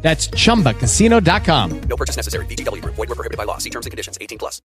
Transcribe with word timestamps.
That's 0.00 0.28
chumbacasino.com. 0.30 1.80
No 1.88 1.96
purchase 1.96 2.16
necessary. 2.16 2.46
VGW 2.46 2.80
Group. 2.80 2.94
Void 2.96 3.08
were 3.10 3.14
prohibited 3.14 3.36
by 3.36 3.44
law. 3.44 3.58
See 3.58 3.70
terms 3.70 3.84
and 3.84 3.90
conditions. 3.90 4.16
18 4.18 4.38
plus. 4.38 4.62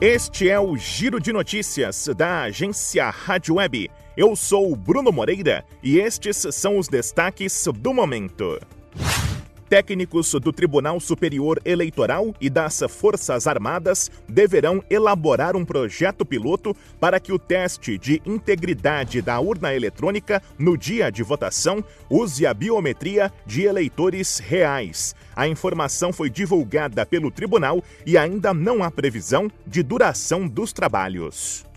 Este 0.00 0.48
é 0.48 0.60
o 0.60 0.76
Giro 0.76 1.18
de 1.18 1.32
Notícias 1.32 2.08
da 2.16 2.42
agência 2.42 3.10
Rádio 3.10 3.56
Web. 3.56 3.90
Eu 4.16 4.36
sou 4.36 4.72
o 4.72 4.76
Bruno 4.76 5.10
Moreira 5.10 5.64
e 5.82 5.98
estes 5.98 6.46
são 6.52 6.78
os 6.78 6.86
destaques 6.86 7.66
do 7.74 7.92
momento. 7.92 8.60
Técnicos 9.68 10.32
do 10.32 10.50
Tribunal 10.50 10.98
Superior 10.98 11.60
Eleitoral 11.62 12.34
e 12.40 12.48
das 12.48 12.82
Forças 12.88 13.46
Armadas 13.46 14.10
deverão 14.26 14.82
elaborar 14.88 15.54
um 15.54 15.64
projeto 15.64 16.24
piloto 16.24 16.74
para 16.98 17.20
que 17.20 17.32
o 17.32 17.38
teste 17.38 17.98
de 17.98 18.22
integridade 18.24 19.20
da 19.20 19.38
urna 19.38 19.74
eletrônica 19.74 20.42
no 20.58 20.76
dia 20.76 21.10
de 21.10 21.22
votação 21.22 21.84
use 22.08 22.46
a 22.46 22.54
biometria 22.54 23.30
de 23.44 23.64
eleitores 23.64 24.38
reais. 24.38 25.14
A 25.36 25.46
informação 25.46 26.14
foi 26.14 26.30
divulgada 26.30 27.04
pelo 27.04 27.30
tribunal 27.30 27.84
e 28.06 28.16
ainda 28.16 28.54
não 28.54 28.82
há 28.82 28.90
previsão 28.90 29.50
de 29.66 29.82
duração 29.82 30.48
dos 30.48 30.72
trabalhos. 30.72 31.67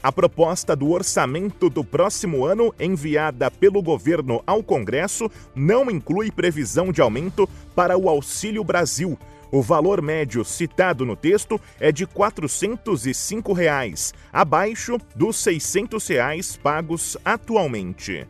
A 0.00 0.12
proposta 0.12 0.76
do 0.76 0.90
orçamento 0.90 1.68
do 1.68 1.82
próximo 1.82 2.44
ano, 2.44 2.72
enviada 2.78 3.50
pelo 3.50 3.82
governo 3.82 4.40
ao 4.46 4.62
Congresso, 4.62 5.28
não 5.56 5.90
inclui 5.90 6.30
previsão 6.30 6.92
de 6.92 7.00
aumento 7.00 7.48
para 7.74 7.98
o 7.98 8.08
Auxílio 8.08 8.62
Brasil. 8.62 9.18
O 9.50 9.60
valor 9.60 10.00
médio 10.00 10.44
citado 10.44 11.04
no 11.04 11.16
texto 11.16 11.60
é 11.80 11.90
de 11.90 12.06
405 12.06 13.52
reais, 13.52 14.14
abaixo 14.32 14.98
dos 15.16 15.36
600 15.38 16.06
reais 16.06 16.56
pagos 16.56 17.16
atualmente. 17.24 18.26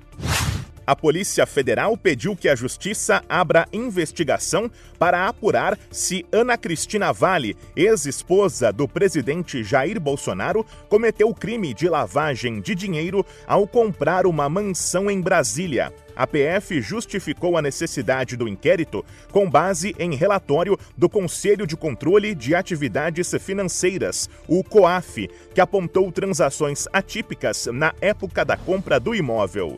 A 0.89 0.97
Polícia 0.97 1.45
Federal 1.45 1.99
pediu 1.99 2.35
que 2.35 2.49
a 2.49 2.57
Justiça 2.57 3.23
abra 3.29 3.69
investigação 3.75 4.71
para 4.99 5.29
apurar 5.29 5.79
se 5.91 6.25
Ana 6.33 6.57
Cristina 6.57 7.13
Vale, 7.13 7.55
ex-esposa 7.77 8.73
do 8.73 8.89
presidente 8.89 9.63
Jair 9.63 10.01
Bolsonaro, 10.01 10.65
cometeu 10.89 11.35
crime 11.35 11.75
de 11.75 11.91
lavagem 11.91 12.63
de 12.63 12.75
dinheiro 12.75 13.23
ao 13.47 13.69
comprar 13.69 14.25
uma 14.25 14.49
mansão 14.49 15.11
em 15.11 15.21
Brasília. 15.21 15.93
A 16.17 16.27
PF 16.27 16.81
justificou 16.81 17.59
a 17.59 17.61
necessidade 17.61 18.35
do 18.35 18.49
inquérito 18.49 19.05
com 19.31 19.49
base 19.49 19.95
em 19.99 20.15
relatório 20.15 20.79
do 20.97 21.07
Conselho 21.07 21.67
de 21.67 21.77
Controle 21.77 22.35
de 22.35 22.55
Atividades 22.55 23.31
Financeiras, 23.39 24.27
o 24.49 24.65
COAF, 24.65 25.29
que 25.55 25.61
apontou 25.61 26.11
transações 26.11 26.89
atípicas 26.95 27.67
na 27.67 27.93
época 28.01 28.43
da 28.43 28.57
compra 28.57 28.99
do 28.99 29.15
imóvel. 29.15 29.77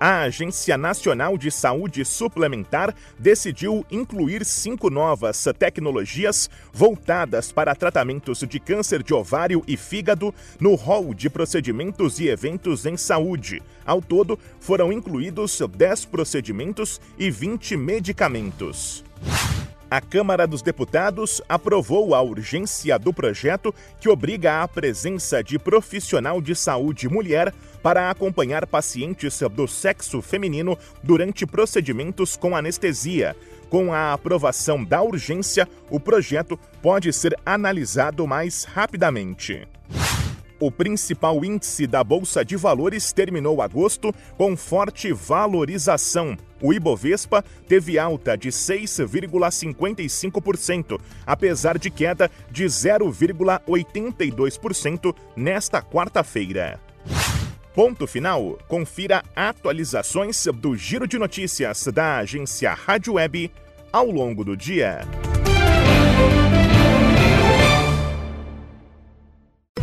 A 0.00 0.20
Agência 0.22 0.78
Nacional 0.78 1.36
de 1.36 1.50
Saúde 1.50 2.04
Suplementar 2.04 2.94
decidiu 3.18 3.84
incluir 3.90 4.44
cinco 4.44 4.90
novas 4.90 5.44
tecnologias 5.58 6.48
voltadas 6.72 7.50
para 7.50 7.74
tratamentos 7.74 8.44
de 8.48 8.60
câncer 8.60 9.02
de 9.02 9.12
ovário 9.12 9.64
e 9.66 9.76
fígado 9.76 10.32
no 10.60 10.76
rol 10.76 11.12
de 11.12 11.28
procedimentos 11.28 12.20
e 12.20 12.28
eventos 12.28 12.86
em 12.86 12.96
saúde. 12.96 13.60
Ao 13.84 14.00
todo, 14.00 14.38
foram 14.60 14.92
incluídos 14.92 15.60
10 15.60 16.04
procedimentos 16.04 17.00
e 17.18 17.30
20 17.30 17.76
medicamentos. 17.76 19.04
A 19.90 20.02
Câmara 20.02 20.46
dos 20.46 20.60
Deputados 20.60 21.40
aprovou 21.48 22.14
a 22.14 22.20
urgência 22.20 22.98
do 22.98 23.10
projeto 23.10 23.74
que 23.98 24.10
obriga 24.10 24.62
a 24.62 24.68
presença 24.68 25.42
de 25.42 25.58
profissional 25.58 26.42
de 26.42 26.54
saúde 26.54 27.08
mulher 27.08 27.54
para 27.82 28.10
acompanhar 28.10 28.66
pacientes 28.66 29.40
do 29.50 29.66
sexo 29.66 30.20
feminino 30.20 30.76
durante 31.02 31.46
procedimentos 31.46 32.36
com 32.36 32.54
anestesia. 32.54 33.34
Com 33.70 33.90
a 33.90 34.12
aprovação 34.12 34.84
da 34.84 35.00
urgência, 35.00 35.66
o 35.88 35.98
projeto 35.98 36.60
pode 36.82 37.10
ser 37.10 37.34
analisado 37.46 38.26
mais 38.26 38.64
rapidamente. 38.64 39.66
O 40.60 40.70
principal 40.70 41.42
índice 41.42 41.86
da 41.86 42.04
Bolsa 42.04 42.44
de 42.44 42.56
Valores 42.56 43.10
terminou 43.10 43.62
agosto 43.62 44.12
com 44.36 44.54
forte 44.54 45.14
valorização. 45.14 46.36
O 46.60 46.72
Ibovespa 46.72 47.44
teve 47.66 47.98
alta 47.98 48.36
de 48.36 48.50
6,55%, 48.50 51.00
apesar 51.26 51.76
de 51.78 51.90
queda 51.90 52.30
de 52.50 52.64
0,82% 52.64 55.14
nesta 55.36 55.82
quarta-feira. 55.82 56.80
Ponto 57.74 58.06
final. 58.08 58.58
Confira 58.66 59.22
atualizações 59.36 60.48
do 60.52 60.76
Giro 60.76 61.06
de 61.06 61.16
Notícias 61.16 61.86
da 61.94 62.18
agência 62.18 62.74
Rádio 62.74 63.12
Web 63.14 63.52
ao 63.92 64.10
longo 64.10 64.44
do 64.44 64.56
dia. 64.56 65.06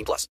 18 0.00 0.04
plus. 0.04 0.28